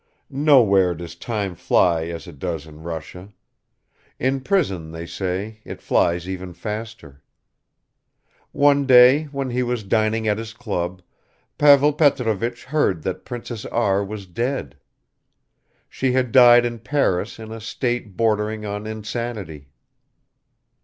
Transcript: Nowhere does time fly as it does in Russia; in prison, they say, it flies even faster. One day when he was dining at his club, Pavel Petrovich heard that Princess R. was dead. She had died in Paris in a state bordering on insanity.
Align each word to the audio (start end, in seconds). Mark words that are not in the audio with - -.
Nowhere 0.31 0.95
does 0.95 1.13
time 1.13 1.53
fly 1.53 2.05
as 2.07 2.25
it 2.25 2.39
does 2.39 2.65
in 2.65 2.81
Russia; 2.81 3.31
in 4.17 4.41
prison, 4.41 4.89
they 4.89 5.05
say, 5.05 5.59
it 5.63 5.79
flies 5.79 6.27
even 6.27 6.55
faster. 6.55 7.21
One 8.51 8.87
day 8.87 9.25
when 9.25 9.51
he 9.51 9.61
was 9.61 9.83
dining 9.83 10.27
at 10.27 10.39
his 10.39 10.53
club, 10.53 11.03
Pavel 11.59 11.93
Petrovich 11.93 12.63
heard 12.63 13.03
that 13.03 13.25
Princess 13.25 13.63
R. 13.65 14.03
was 14.03 14.25
dead. 14.25 14.75
She 15.87 16.13
had 16.13 16.31
died 16.31 16.65
in 16.65 16.79
Paris 16.79 17.37
in 17.37 17.51
a 17.51 17.61
state 17.61 18.17
bordering 18.17 18.65
on 18.65 18.87
insanity. 18.87 19.67